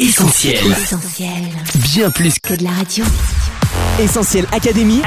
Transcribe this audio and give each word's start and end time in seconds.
Essentiel. 0.00 0.56
Essentiel. 0.72 1.28
Bien 1.92 2.10
plus 2.10 2.38
Que 2.38 2.54
de 2.54 2.64
la 2.64 2.70
radio. 2.70 3.04
Essentiel 4.00 4.46
Académie. 4.50 5.02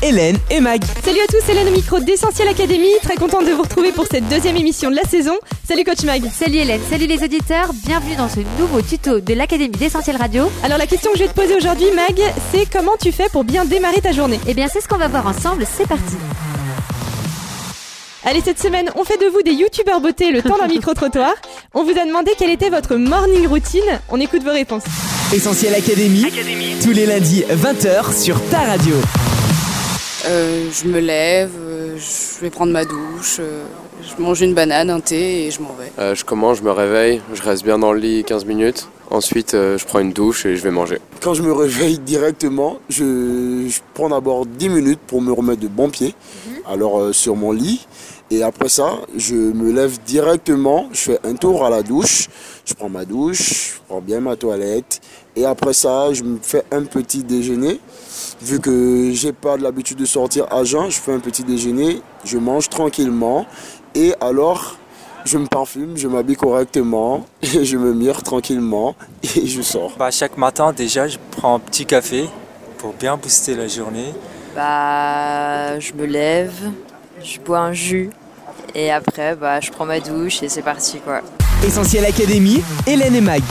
Hélène 0.00 0.38
et 0.48 0.60
Mag. 0.60 0.80
Salut 1.04 1.18
à 1.18 1.26
tous, 1.26 1.50
Hélène 1.50 1.66
au 1.66 1.72
micro 1.72 1.98
d'Essentiel 1.98 2.46
Academy. 2.46 2.86
Très 3.02 3.16
contente 3.16 3.46
de 3.46 3.50
vous 3.50 3.62
retrouver 3.62 3.90
pour 3.90 4.06
cette 4.06 4.28
deuxième 4.28 4.56
émission 4.56 4.92
de 4.92 4.94
la 4.94 5.02
saison. 5.02 5.36
Salut 5.66 5.82
Coach 5.82 6.04
Mag. 6.04 6.22
Salut 6.32 6.58
Hélène, 6.58 6.80
salut 6.88 7.08
les 7.08 7.20
auditeurs, 7.24 7.72
bienvenue 7.84 8.14
dans 8.14 8.28
ce 8.28 8.38
nouveau 8.60 8.80
tuto 8.80 9.18
de 9.18 9.34
l'Académie 9.34 9.76
d'Essentiel 9.76 10.14
Radio. 10.16 10.48
Alors 10.62 10.78
la 10.78 10.86
question 10.86 11.10
que 11.10 11.18
je 11.18 11.24
vais 11.24 11.30
te 11.30 11.34
poser 11.34 11.56
aujourd'hui, 11.56 11.88
Mag, 11.96 12.16
c'est 12.54 12.70
comment 12.70 12.96
tu 13.02 13.10
fais 13.10 13.28
pour 13.32 13.42
bien 13.42 13.64
démarrer 13.64 14.00
ta 14.00 14.12
journée? 14.12 14.38
Eh 14.46 14.54
bien 14.54 14.68
c'est 14.72 14.80
ce 14.80 14.86
qu'on 14.86 14.98
va 14.98 15.08
voir 15.08 15.26
ensemble, 15.26 15.66
c'est 15.76 15.88
parti. 15.88 16.14
Allez, 18.24 18.40
cette 18.40 18.58
semaine, 18.58 18.90
on 18.96 19.04
fait 19.04 19.16
de 19.16 19.26
vous 19.26 19.42
des 19.42 19.52
youtubeurs 19.52 20.00
beauté 20.00 20.32
le 20.32 20.42
temps 20.42 20.58
d'un 20.58 20.66
micro-trottoir. 20.66 21.34
On 21.72 21.84
vous 21.84 21.92
a 21.96 22.04
demandé 22.04 22.32
quelle 22.36 22.50
était 22.50 22.68
votre 22.68 22.96
morning 22.96 23.46
routine. 23.46 23.80
On 24.08 24.18
écoute 24.20 24.42
vos 24.42 24.50
réponses. 24.50 24.82
Essentiel 25.32 25.72
Académie. 25.74 26.26
Tous 26.82 26.90
les 26.90 27.06
lundis 27.06 27.44
20h 27.48 28.20
sur 28.20 28.42
ta 28.48 28.58
radio. 28.60 28.96
Euh, 30.26 30.68
je 30.72 30.88
me 30.88 30.98
lève, 30.98 31.52
euh, 31.60 31.96
je 31.96 32.40
vais 32.42 32.50
prendre 32.50 32.72
ma 32.72 32.84
douche, 32.84 33.36
euh, 33.38 33.62
je 34.02 34.20
mange 34.20 34.40
une 34.40 34.52
banane, 34.52 34.90
un 34.90 34.98
thé 34.98 35.46
et 35.46 35.50
je 35.52 35.60
m'en 35.60 35.72
vais. 35.74 35.92
Euh, 36.00 36.14
je 36.16 36.24
commence, 36.24 36.58
je 36.58 36.64
me 36.64 36.72
réveille, 36.72 37.22
je 37.32 37.40
reste 37.40 37.62
bien 37.64 37.78
dans 37.78 37.92
le 37.92 38.00
lit 38.00 38.24
15 38.24 38.44
minutes. 38.44 38.88
Ensuite, 39.10 39.54
euh, 39.54 39.78
je 39.78 39.86
prends 39.86 40.00
une 40.00 40.12
douche 40.12 40.44
et 40.44 40.56
je 40.56 40.62
vais 40.62 40.70
manger. 40.70 40.98
Quand 41.22 41.32
je 41.32 41.42
me 41.42 41.52
réveille 41.52 41.98
directement, 41.98 42.78
je, 42.90 43.66
je 43.68 43.80
prends 43.94 44.10
d'abord 44.10 44.44
10 44.44 44.68
minutes 44.68 45.00
pour 45.06 45.22
me 45.22 45.32
remettre 45.32 45.60
de 45.60 45.68
bons 45.68 45.88
pieds, 45.88 46.14
alors 46.66 47.00
euh, 47.00 47.12
sur 47.12 47.34
mon 47.34 47.52
lit. 47.52 47.86
Et 48.30 48.42
après 48.42 48.68
ça, 48.68 48.98
je 49.16 49.34
me 49.34 49.72
lève 49.72 49.98
directement, 50.04 50.90
je 50.92 50.98
fais 50.98 51.18
un 51.24 51.34
tour 51.34 51.64
à 51.64 51.70
la 51.70 51.82
douche, 51.82 52.28
je 52.66 52.74
prends 52.74 52.90
ma 52.90 53.06
douche, 53.06 53.76
je 53.76 53.80
prends 53.88 54.02
bien 54.02 54.20
ma 54.20 54.36
toilette. 54.36 55.00
Et 55.34 55.46
après 55.46 55.72
ça, 55.72 56.12
je 56.12 56.24
me 56.24 56.38
fais 56.42 56.64
un 56.70 56.82
petit 56.82 57.22
déjeuner. 57.22 57.80
Vu 58.42 58.60
que 58.60 59.10
j'ai 59.14 59.32
pas 59.32 59.56
l'habitude 59.56 59.96
de 59.96 60.04
sortir 60.04 60.46
à 60.52 60.64
jeun, 60.64 60.90
je 60.90 60.98
fais 60.98 61.12
un 61.12 61.20
petit 61.20 61.44
déjeuner, 61.44 62.02
je 62.24 62.36
mange 62.36 62.68
tranquillement. 62.68 63.46
Et 63.94 64.12
alors, 64.20 64.76
je 65.24 65.38
me 65.38 65.46
parfume, 65.46 65.96
je 65.96 66.08
m'habille 66.08 66.36
correctement, 66.36 67.26
et 67.42 67.64
je 67.64 67.76
me 67.76 67.92
mire 67.92 68.22
tranquillement 68.22 68.94
et 69.22 69.46
je 69.46 69.62
sors. 69.62 69.92
Bah, 69.98 70.10
chaque 70.10 70.36
matin, 70.36 70.72
déjà, 70.72 71.08
je 71.08 71.18
prends 71.30 71.54
un 71.54 71.58
petit 71.58 71.86
café 71.86 72.28
pour 72.78 72.92
bien 72.94 73.16
booster 73.16 73.54
la 73.54 73.68
journée. 73.68 74.14
Bah, 74.54 75.78
je 75.78 75.92
me 75.92 76.06
lève, 76.06 76.54
je 77.22 77.38
bois 77.40 77.60
un 77.60 77.72
jus 77.72 78.10
et 78.74 78.90
après, 78.90 79.34
bah, 79.34 79.60
je 79.60 79.70
prends 79.70 79.86
ma 79.86 80.00
douche 80.00 80.42
et 80.42 80.48
c'est 80.48 80.62
parti 80.62 80.98
quoi. 80.98 81.20
Essentiel 81.66 82.04
Académie. 82.04 82.62
Hélène 82.86 83.14
et 83.16 83.20
Mag. 83.20 83.42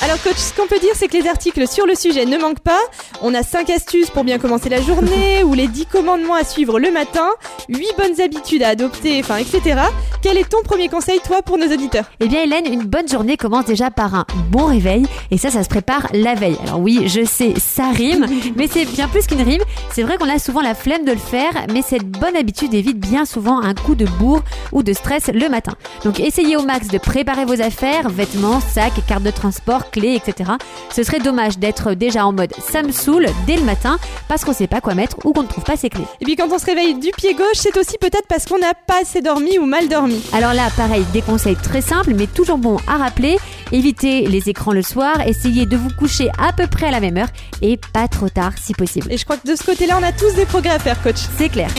Alors 0.00 0.22
coach, 0.22 0.36
ce 0.36 0.54
qu'on 0.54 0.68
peut 0.68 0.78
dire, 0.78 0.92
c'est 0.94 1.08
que 1.08 1.16
les 1.16 1.28
articles 1.28 1.66
sur 1.66 1.84
le 1.84 1.96
sujet 1.96 2.24
ne 2.24 2.38
manquent 2.38 2.60
pas. 2.60 2.78
On 3.20 3.34
a 3.34 3.42
5 3.42 3.68
astuces 3.70 4.10
pour 4.10 4.22
bien 4.22 4.38
commencer 4.38 4.68
la 4.68 4.80
journée, 4.80 5.42
ou 5.44 5.54
les 5.54 5.66
10 5.66 5.86
commandements 5.86 6.34
à 6.34 6.44
suivre 6.44 6.78
le 6.78 6.92
matin, 6.92 7.28
8 7.68 7.84
bonnes 7.98 8.20
habitudes 8.20 8.62
à 8.62 8.68
adopter, 8.68 9.18
enfin 9.20 9.38
etc. 9.38 9.80
Quel 10.22 10.38
est 10.38 10.48
ton 10.48 10.62
premier 10.62 10.88
conseil, 10.88 11.18
toi, 11.24 11.42
pour 11.42 11.58
nos 11.58 11.66
auditeurs? 11.66 12.04
Eh 12.20 12.28
bien 12.28 12.42
Hélène, 12.42 12.72
une 12.72 12.84
bonne 12.84 13.08
journée 13.08 13.36
commence 13.36 13.64
déjà 13.64 13.90
par 13.90 14.14
un 14.14 14.24
bon 14.50 14.66
réveil 14.66 15.04
et 15.32 15.38
ça, 15.38 15.50
ça 15.50 15.64
se 15.64 15.68
prépare 15.68 16.06
la 16.12 16.34
veille. 16.34 16.58
Alors 16.62 16.78
oui, 16.78 17.08
je 17.08 17.24
sais, 17.24 17.54
ça 17.58 17.90
rime, 17.90 18.26
mais 18.56 18.68
c'est 18.68 18.84
bien 18.84 19.08
plus 19.08 19.26
qu'une 19.26 19.42
rime. 19.42 19.62
C'est 19.90 20.04
vrai 20.04 20.16
qu'on 20.16 20.28
a 20.28 20.38
souvent 20.38 20.60
la 20.60 20.76
flemme 20.76 21.04
de 21.06 21.12
le 21.12 21.18
faire, 21.18 21.66
mais 21.72 21.82
cette 21.82 22.06
bonne 22.06 22.36
habitude 22.36 22.72
évite 22.72 23.00
bien 23.00 23.24
souvent 23.24 23.60
un 23.60 23.74
coup 23.74 23.96
de 23.96 24.06
bourre 24.06 24.42
ou 24.70 24.84
de 24.84 24.92
stress 24.92 25.26
le 25.26 25.48
matin. 25.48 25.74
Donc 26.04 26.20
essayez 26.20 26.56
au 26.56 26.62
max 26.62 26.86
de 26.86 26.98
préparer 26.98 27.44
vos 27.44 27.60
affaires, 27.60 28.08
vêtements, 28.08 28.60
sacs, 28.60 29.04
cartes 29.08 29.24
de 29.24 29.30
transport, 29.30 29.87
clés, 29.90 30.14
etc. 30.14 30.52
Ce 30.90 31.02
serait 31.02 31.20
dommage 31.20 31.58
d'être 31.58 31.94
déjà 31.94 32.26
en 32.26 32.32
mode 32.32 32.52
ça 32.58 32.82
me 32.82 32.92
saoule 32.92 33.26
dès 33.46 33.56
le 33.56 33.64
matin 33.64 33.98
parce 34.28 34.44
qu'on 34.44 34.52
sait 34.52 34.66
pas 34.66 34.80
quoi 34.80 34.94
mettre 34.94 35.16
ou 35.24 35.32
qu'on 35.32 35.42
ne 35.42 35.48
trouve 35.48 35.64
pas 35.64 35.76
ses 35.76 35.90
clés. 35.90 36.04
Et 36.20 36.24
puis 36.24 36.36
quand 36.36 36.48
on 36.50 36.58
se 36.58 36.66
réveille 36.66 36.94
du 36.94 37.10
pied 37.16 37.34
gauche, 37.34 37.56
c'est 37.56 37.76
aussi 37.76 37.96
peut-être 37.98 38.26
parce 38.28 38.46
qu'on 38.46 38.58
n'a 38.58 38.74
pas 38.74 39.00
assez 39.02 39.20
dormi 39.20 39.58
ou 39.58 39.66
mal 39.66 39.88
dormi. 39.88 40.22
Alors 40.32 40.54
là, 40.54 40.68
pareil, 40.76 41.04
des 41.12 41.22
conseils 41.22 41.56
très 41.56 41.80
simples, 41.80 42.14
mais 42.14 42.26
toujours 42.26 42.58
bons 42.58 42.78
à 42.86 42.96
rappeler. 42.96 43.38
Évitez 43.72 44.26
les 44.26 44.48
écrans 44.48 44.72
le 44.72 44.82
soir, 44.82 45.20
essayez 45.26 45.66
de 45.66 45.76
vous 45.76 45.90
coucher 45.90 46.30
à 46.38 46.52
peu 46.52 46.66
près 46.66 46.86
à 46.86 46.90
la 46.90 47.00
même 47.00 47.16
heure 47.16 47.28
et 47.62 47.78
pas 47.92 48.08
trop 48.08 48.28
tard 48.28 48.52
si 48.56 48.74
possible. 48.74 49.12
Et 49.12 49.16
je 49.16 49.24
crois 49.24 49.36
que 49.36 49.46
de 49.46 49.56
ce 49.56 49.64
côté-là, 49.64 49.98
on 50.00 50.02
a 50.02 50.12
tous 50.12 50.34
des 50.34 50.46
progrès 50.46 50.70
à 50.70 50.78
faire, 50.78 51.00
coach. 51.02 51.18
C'est 51.36 51.48
clair. 51.48 51.70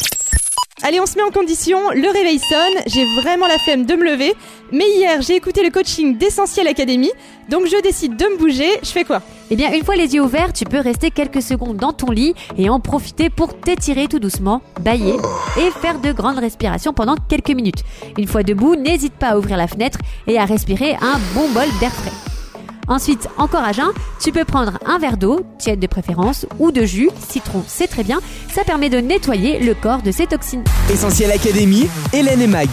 Allez, 0.90 1.00
on 1.00 1.06
se 1.06 1.18
met 1.18 1.22
en 1.22 1.30
condition, 1.30 1.78
le 1.92 2.12
réveil 2.12 2.40
sonne, 2.40 2.82
j'ai 2.88 3.06
vraiment 3.22 3.46
la 3.46 3.60
flemme 3.60 3.86
de 3.86 3.94
me 3.94 4.04
lever, 4.04 4.34
mais 4.72 4.86
hier 4.96 5.22
j'ai 5.22 5.36
écouté 5.36 5.62
le 5.62 5.70
coaching 5.70 6.18
d'Essentiel 6.18 6.66
Academy, 6.68 7.12
donc 7.48 7.68
je 7.68 7.80
décide 7.84 8.18
de 8.18 8.26
me 8.26 8.38
bouger, 8.38 8.72
je 8.82 8.90
fais 8.90 9.04
quoi? 9.04 9.22
Eh 9.52 9.56
bien, 9.56 9.72
une 9.72 9.86
fois 9.86 9.96
les 9.96 10.16
yeux 10.16 10.24
ouverts, 10.24 10.52
tu 10.52 10.66
peux 10.66 10.80
rester 10.80 11.12
quelques 11.12 11.44
secondes 11.44 11.78
dans 11.78 11.94
ton 11.94 12.10
lit 12.10 12.34
et 12.58 12.72
en 12.72 12.80
profiter 12.80 13.30
pour 13.30 13.56
t'étirer 13.56 14.08
tout 14.08 14.18
doucement, 14.18 14.64
bailler 14.82 15.18
et 15.60 15.70
faire 15.80 16.00
de 16.00 16.12
grandes 16.12 16.40
respirations 16.40 16.92
pendant 16.92 17.18
quelques 17.30 17.52
minutes. 17.52 17.84
Une 18.18 18.26
fois 18.28 18.42
debout, 18.42 18.76
n'hésite 18.76 19.14
pas 19.14 19.28
à 19.28 19.38
ouvrir 19.38 19.58
la 19.58 19.68
fenêtre 19.68 20.00
et 20.26 20.40
à 20.40 20.46
respirer 20.46 20.96
un 21.02 21.20
bon 21.36 21.50
bol 21.50 21.68
d'air 21.80 21.92
frais. 21.92 22.29
Ensuite, 22.90 23.30
encore 23.38 23.64
à 23.64 23.72
jeun, 23.72 23.92
tu 24.20 24.32
peux 24.32 24.46
prendre 24.46 24.80
un 24.86 24.98
verre 24.98 25.18
d'eau, 25.18 25.42
tiède 25.60 25.80
de 25.80 25.88
préférence, 25.88 26.48
ou 26.58 26.72
de 26.72 26.84
jus, 26.86 27.10
citron, 27.30 27.64
c'est 27.68 27.88
très 27.88 28.04
bien. 28.04 28.20
Ça 28.52 28.64
permet 28.64 28.90
de 28.90 28.98
nettoyer 28.98 29.60
le 29.60 29.76
corps 29.76 30.02
de 30.02 30.12
ses 30.12 30.26
toxines. 30.26 30.64
Essentiel 30.92 31.32
Académie. 31.32 31.88
Hélène 32.14 32.42
et 32.42 32.48
Mag. 32.48 32.68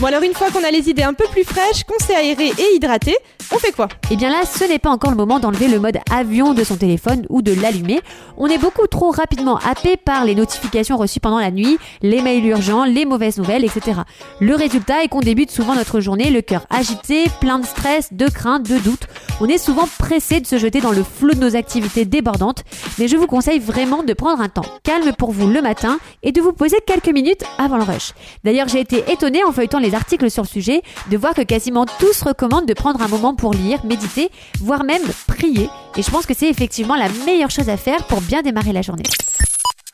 Bon 0.00 0.06
alors 0.06 0.22
une 0.22 0.32
fois 0.32 0.52
qu'on 0.52 0.62
a 0.62 0.70
les 0.70 0.88
idées 0.88 1.02
un 1.02 1.12
peu 1.12 1.24
plus 1.32 1.42
fraîches, 1.42 1.82
qu'on 1.82 1.98
s'est 1.98 2.14
aéré 2.14 2.52
et 2.56 2.76
hydraté, 2.76 3.16
on 3.52 3.58
fait 3.58 3.72
quoi? 3.72 3.88
Eh 4.12 4.16
bien 4.16 4.30
là, 4.30 4.42
ce 4.44 4.62
n'est 4.62 4.78
pas 4.78 4.90
encore 4.90 5.10
le 5.10 5.16
moment 5.16 5.40
d'enlever 5.40 5.66
le 5.66 5.80
mode 5.80 5.98
avion 6.08 6.54
de 6.54 6.62
son 6.62 6.76
téléphone 6.76 7.26
ou 7.30 7.42
de 7.42 7.52
l'allumer. 7.52 8.00
On 8.36 8.46
est 8.46 8.58
beaucoup 8.58 8.86
trop 8.86 9.10
rapidement 9.10 9.56
happé 9.58 9.96
par 9.96 10.24
les 10.24 10.36
notifications 10.36 10.96
reçues 10.96 11.18
pendant 11.18 11.40
la 11.40 11.50
nuit, 11.50 11.78
les 12.02 12.22
mails 12.22 12.46
urgents, 12.46 12.84
les 12.84 13.06
mauvaises 13.06 13.38
nouvelles, 13.38 13.64
etc. 13.64 14.02
Le 14.38 14.54
résultat 14.54 15.02
est 15.02 15.08
qu'on 15.08 15.18
débute 15.18 15.50
souvent 15.50 15.74
notre 15.74 15.98
journée 15.98 16.30
le 16.30 16.42
cœur 16.42 16.66
agité, 16.70 17.24
plein 17.40 17.58
de 17.58 17.66
stress, 17.66 18.12
de 18.12 18.28
crainte, 18.28 18.68
de 18.68 18.78
doute. 18.78 19.08
On 19.40 19.46
est 19.46 19.58
souvent 19.58 19.86
pressé 19.98 20.40
de 20.40 20.46
se 20.46 20.58
jeter 20.58 20.80
dans 20.80 20.90
le 20.90 21.04
flot 21.04 21.34
de 21.34 21.38
nos 21.38 21.54
activités 21.54 22.04
débordantes, 22.04 22.64
mais 22.98 23.06
je 23.06 23.16
vous 23.16 23.28
conseille 23.28 23.60
vraiment 23.60 24.02
de 24.02 24.12
prendre 24.12 24.42
un 24.42 24.48
temps 24.48 24.64
calme 24.82 25.12
pour 25.16 25.30
vous 25.30 25.48
le 25.48 25.62
matin 25.62 25.98
et 26.24 26.32
de 26.32 26.40
vous 26.40 26.52
poser 26.52 26.78
quelques 26.84 27.12
minutes 27.14 27.44
avant 27.56 27.76
le 27.76 27.84
rush. 27.84 28.14
D'ailleurs, 28.42 28.66
j'ai 28.66 28.80
été 28.80 29.04
étonnée 29.12 29.44
en 29.44 29.52
feuilletant 29.52 29.78
les 29.78 29.94
articles 29.94 30.28
sur 30.28 30.42
le 30.42 30.48
sujet 30.48 30.82
de 31.08 31.16
voir 31.16 31.34
que 31.34 31.42
quasiment 31.42 31.86
tous 31.86 32.22
recommandent 32.22 32.66
de 32.66 32.74
prendre 32.74 33.00
un 33.00 33.08
moment 33.08 33.34
pour 33.34 33.54
lire, 33.54 33.84
méditer, 33.84 34.30
voire 34.60 34.82
même 34.82 35.02
prier. 35.28 35.70
Et 35.96 36.02
je 36.02 36.10
pense 36.10 36.26
que 36.26 36.34
c'est 36.34 36.48
effectivement 36.48 36.96
la 36.96 37.08
meilleure 37.24 37.50
chose 37.50 37.68
à 37.68 37.76
faire 37.76 38.08
pour 38.08 38.20
bien 38.20 38.42
démarrer 38.42 38.72
la 38.72 38.82
journée. 38.82 39.04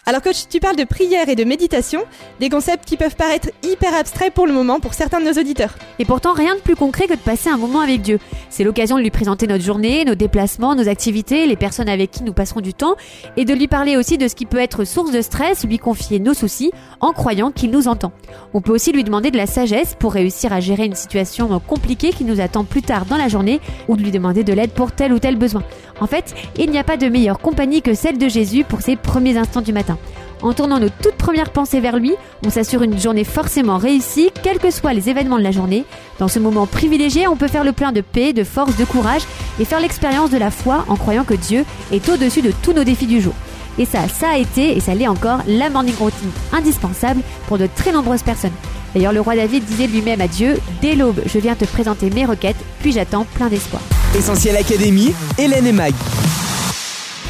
Alors 0.06 0.20
coach, 0.20 0.48
tu 0.50 0.60
parles 0.60 0.76
de 0.76 0.84
prière 0.84 1.30
et 1.30 1.34
de 1.34 1.44
méditation, 1.44 2.02
des 2.38 2.50
concepts 2.50 2.84
qui 2.84 2.98
peuvent 2.98 3.16
paraître 3.16 3.48
hyper 3.62 3.94
abstraits 3.94 4.34
pour 4.34 4.46
le 4.46 4.52
moment 4.52 4.78
pour 4.78 4.92
certains 4.92 5.18
de 5.18 5.24
nos 5.24 5.40
auditeurs. 5.40 5.76
Et 5.98 6.04
pourtant, 6.04 6.34
rien 6.34 6.54
de 6.56 6.60
plus 6.60 6.76
concret 6.76 7.06
que 7.06 7.14
de 7.14 7.18
passer 7.18 7.48
un 7.48 7.56
moment 7.56 7.80
avec 7.80 8.02
Dieu. 8.02 8.18
C'est 8.50 8.64
l'occasion 8.64 8.98
de 8.98 9.02
lui 9.02 9.10
présenter 9.10 9.46
notre 9.46 9.64
journée, 9.64 10.04
nos 10.04 10.14
déplacements, 10.14 10.74
nos 10.74 10.88
activités, 10.88 11.46
les 11.46 11.56
personnes 11.56 11.88
avec 11.88 12.10
qui 12.10 12.22
nous 12.22 12.34
passerons 12.34 12.60
du 12.60 12.74
temps, 12.74 12.96
et 13.38 13.46
de 13.46 13.54
lui 13.54 13.66
parler 13.66 13.96
aussi 13.96 14.18
de 14.18 14.28
ce 14.28 14.34
qui 14.34 14.44
peut 14.44 14.58
être 14.58 14.84
source 14.84 15.10
de 15.10 15.22
stress, 15.22 15.64
lui 15.64 15.78
confier 15.78 16.18
nos 16.18 16.34
soucis, 16.34 16.70
en 17.00 17.12
croyant 17.12 17.50
qu'il 17.50 17.70
nous 17.70 17.88
entend. 17.88 18.12
On 18.52 18.60
peut 18.60 18.72
aussi 18.72 18.92
lui 18.92 19.04
demander 19.04 19.30
de 19.30 19.38
la 19.38 19.46
sagesse 19.46 19.96
pour 19.98 20.12
réussir 20.12 20.52
à 20.52 20.60
gérer 20.60 20.84
une 20.84 20.96
situation 20.96 21.48
compliquée 21.66 22.10
qui 22.10 22.24
nous 22.24 22.42
attend 22.42 22.64
plus 22.64 22.82
tard 22.82 23.06
dans 23.06 23.16
la 23.16 23.28
journée, 23.28 23.58
ou 23.88 23.96
de 23.96 24.02
lui 24.02 24.10
demander 24.10 24.44
de 24.44 24.52
l'aide 24.52 24.72
pour 24.72 24.92
tel 24.92 25.14
ou 25.14 25.18
tel 25.18 25.36
besoin. 25.36 25.62
En 25.98 26.06
fait, 26.06 26.34
il 26.58 26.70
n'y 26.70 26.78
a 26.78 26.84
pas 26.84 26.98
de 26.98 27.08
meilleure 27.08 27.38
compagnie 27.38 27.80
que 27.80 27.94
celle 27.94 28.18
de 28.18 28.28
Jésus 28.28 28.64
pour 28.64 28.82
ses 28.82 28.96
premiers 28.96 29.38
instants 29.38 29.62
du 29.62 29.72
matin. 29.72 29.93
En 30.42 30.52
tournant 30.52 30.78
nos 30.78 30.88
toutes 30.88 31.14
premières 31.14 31.50
pensées 31.50 31.80
vers 31.80 31.96
lui, 31.96 32.14
on 32.44 32.50
s'assure 32.50 32.82
une 32.82 32.98
journée 32.98 33.24
forcément 33.24 33.78
réussie, 33.78 34.30
quels 34.42 34.58
que 34.58 34.70
soient 34.70 34.92
les 34.92 35.08
événements 35.08 35.38
de 35.38 35.42
la 35.42 35.52
journée. 35.52 35.84
Dans 36.18 36.28
ce 36.28 36.38
moment 36.38 36.66
privilégié, 36.66 37.26
on 37.26 37.36
peut 37.36 37.48
faire 37.48 37.64
le 37.64 37.72
plein 37.72 37.92
de 37.92 38.02
paix, 38.02 38.32
de 38.32 38.44
force, 38.44 38.76
de 38.76 38.84
courage 38.84 39.22
et 39.58 39.64
faire 39.64 39.80
l'expérience 39.80 40.30
de 40.30 40.38
la 40.38 40.50
foi 40.50 40.84
en 40.88 40.96
croyant 40.96 41.24
que 41.24 41.34
Dieu 41.34 41.64
est 41.92 42.08
au-dessus 42.08 42.42
de 42.42 42.52
tous 42.62 42.72
nos 42.72 42.84
défis 42.84 43.06
du 43.06 43.20
jour. 43.20 43.34
Et 43.78 43.86
ça, 43.86 44.06
ça 44.08 44.30
a 44.30 44.38
été, 44.38 44.76
et 44.76 44.80
ça 44.80 44.94
l'est 44.94 45.08
encore, 45.08 45.40
la 45.48 45.70
morning 45.70 45.96
routine 45.98 46.30
indispensable 46.52 47.22
pour 47.48 47.58
de 47.58 47.66
très 47.74 47.92
nombreuses 47.92 48.22
personnes. 48.22 48.52
D'ailleurs, 48.94 49.12
le 49.12 49.20
roi 49.20 49.34
David 49.34 49.64
disait 49.64 49.88
lui-même 49.88 50.20
à 50.20 50.28
Dieu, 50.28 50.60
dès 50.80 50.94
l'aube, 50.94 51.20
je 51.26 51.38
viens 51.38 51.56
te 51.56 51.64
présenter 51.64 52.10
mes 52.10 52.24
requêtes, 52.24 52.56
puis 52.80 52.92
j'attends 52.92 53.26
plein 53.34 53.48
d'espoir. 53.48 53.82
Essentiel 54.16 54.56
Académie. 54.56 55.12
Hélène 55.38 55.66
et 55.66 55.72
Mag. 55.72 55.94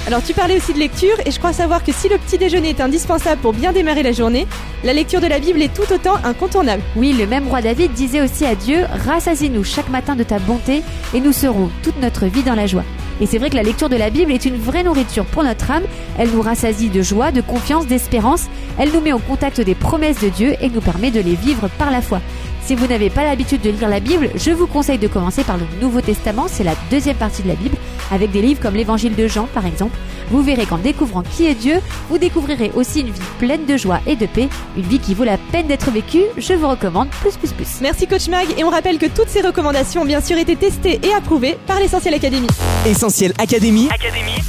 Alors 0.06 0.22
tu 0.22 0.34
parlais 0.34 0.58
aussi 0.58 0.74
de 0.74 0.78
lecture 0.78 1.16
et 1.24 1.30
je 1.30 1.38
crois 1.38 1.54
savoir 1.54 1.82
que 1.82 1.90
si 1.90 2.10
le 2.10 2.18
petit 2.18 2.36
déjeuner 2.36 2.70
est 2.70 2.80
indispensable 2.82 3.40
pour 3.40 3.54
bien 3.54 3.72
démarrer 3.72 4.02
la 4.02 4.12
journée, 4.12 4.46
la 4.84 4.92
lecture 4.92 5.22
de 5.22 5.26
la 5.26 5.38
Bible 5.38 5.62
est 5.62 5.72
tout 5.72 5.90
autant 5.90 6.16
incontournable. 6.24 6.82
Oui, 6.94 7.14
le 7.14 7.26
même 7.26 7.48
roi 7.48 7.62
David 7.62 7.92
disait 7.92 8.20
aussi 8.20 8.44
à 8.44 8.54
Dieu, 8.54 8.84
rassasie-nous 9.06 9.64
chaque 9.64 9.88
matin 9.88 10.14
de 10.14 10.22
ta 10.22 10.38
bonté 10.38 10.82
et 11.14 11.20
nous 11.20 11.32
serons 11.32 11.70
toute 11.82 11.98
notre 12.02 12.26
vie 12.26 12.42
dans 12.42 12.54
la 12.54 12.66
joie. 12.66 12.84
Et 13.22 13.26
c'est 13.26 13.38
vrai 13.38 13.48
que 13.48 13.56
la 13.56 13.62
lecture 13.62 13.88
de 13.88 13.96
la 13.96 14.10
Bible 14.10 14.32
est 14.32 14.44
une 14.44 14.58
vraie 14.58 14.82
nourriture 14.82 15.24
pour 15.24 15.42
notre 15.42 15.70
âme. 15.70 15.84
Elle 16.18 16.30
nous 16.30 16.42
rassasie 16.42 16.90
de 16.90 17.00
joie, 17.00 17.30
de 17.30 17.40
confiance, 17.40 17.86
d'espérance. 17.86 18.48
Elle 18.78 18.92
nous 18.92 19.00
met 19.00 19.12
en 19.12 19.20
contact 19.20 19.60
des 19.62 19.74
promesses 19.74 20.20
de 20.20 20.28
Dieu 20.28 20.54
et 20.60 20.68
nous 20.68 20.82
permet 20.82 21.12
de 21.12 21.20
les 21.20 21.34
vivre 21.34 21.68
par 21.78 21.90
la 21.90 22.02
foi. 22.02 22.20
Si 22.66 22.74
vous 22.74 22.86
n'avez 22.86 23.10
pas 23.10 23.24
l'habitude 23.24 23.60
de 23.60 23.68
lire 23.68 23.90
la 23.90 24.00
Bible, 24.00 24.30
je 24.36 24.50
vous 24.50 24.66
conseille 24.66 24.96
de 24.96 25.06
commencer 25.06 25.44
par 25.44 25.58
le 25.58 25.66
Nouveau 25.82 26.00
Testament, 26.00 26.46
c'est 26.48 26.64
la 26.64 26.74
deuxième 26.90 27.16
partie 27.16 27.42
de 27.42 27.48
la 27.48 27.56
Bible, 27.56 27.76
avec 28.10 28.30
des 28.30 28.40
livres 28.40 28.60
comme 28.62 28.74
l'Évangile 28.74 29.14
de 29.14 29.28
Jean 29.28 29.46
par 29.52 29.66
exemple. 29.66 29.94
Vous 30.30 30.42
verrez 30.42 30.64
qu'en 30.64 30.78
découvrant 30.78 31.22
qui 31.22 31.46
est 31.46 31.54
Dieu, 31.54 31.82
vous 32.08 32.16
découvrirez 32.16 32.72
aussi 32.74 33.00
une 33.00 33.10
vie 33.10 33.20
pleine 33.38 33.66
de 33.66 33.76
joie 33.76 34.00
et 34.06 34.16
de 34.16 34.24
paix, 34.24 34.48
une 34.78 34.84
vie 34.84 34.98
qui 34.98 35.12
vaut 35.12 35.24
la 35.24 35.36
peine 35.36 35.66
d'être 35.66 35.90
vécue. 35.90 36.22
Je 36.38 36.54
vous 36.54 36.66
recommande 36.66 37.10
plus 37.20 37.36
plus 37.36 37.52
plus. 37.52 37.82
Merci 37.82 38.06
Coach 38.06 38.28
Mag 38.28 38.46
et 38.56 38.64
on 38.64 38.70
rappelle 38.70 38.96
que 38.96 39.06
toutes 39.06 39.28
ces 39.28 39.42
recommandations 39.42 40.00
ont 40.00 40.06
bien 40.06 40.22
sûr 40.22 40.38
été 40.38 40.56
testées 40.56 41.00
et 41.02 41.12
approuvées 41.12 41.58
par 41.66 41.80
l'Essentiel 41.80 42.14
Academy. 42.14 42.46
Essentiel 42.86 43.34
Académie, 43.36 43.90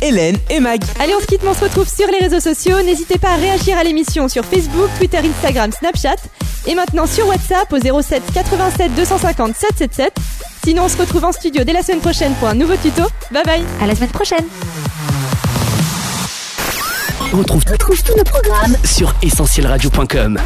Hélène 0.01 0.38
et 0.50 0.62
Mag. 0.62 0.81
Allez, 1.01 1.13
on 1.15 1.19
se 1.19 1.27
quitte, 1.27 1.44
mais 1.44 1.50
on 1.50 1.53
se 1.53 1.65
retrouve 1.65 1.89
sur 1.89 2.07
les 2.07 2.19
réseaux 2.19 2.39
sociaux. 2.39 2.81
N'hésitez 2.81 3.17
pas 3.17 3.31
à 3.31 3.35
réagir 3.35 3.77
à 3.77 3.83
l'émission 3.83 4.29
sur 4.29 4.45
Facebook, 4.45 4.89
Twitter, 4.97 5.17
Instagram, 5.17 5.69
Snapchat. 5.73 6.15
Et 6.67 6.75
maintenant 6.75 7.06
sur 7.06 7.27
WhatsApp 7.27 7.71
au 7.71 8.01
07 8.01 8.23
87 8.33 8.95
250 8.95 9.56
777. 9.56 10.13
Sinon, 10.63 10.85
on 10.85 10.89
se 10.89 10.97
retrouve 10.97 11.23
en 11.25 11.31
studio 11.31 11.63
dès 11.63 11.73
la 11.73 11.83
semaine 11.83 12.01
prochaine 12.01 12.33
pour 12.35 12.47
un 12.47 12.56
nouveau 12.56 12.75
tuto. 12.75 13.03
Bye 13.31 13.44
bye 13.44 13.63
À 13.81 13.88
la 13.88 13.95
semaine 13.95 14.09
prochaine. 14.09 14.45
Retrouve, 17.31 17.63
retrouve 17.69 18.01
tous 18.03 18.15
nos 18.17 18.23
programmes 18.23 18.75
sur 18.83 19.13
essentielradio.com. 19.21 20.39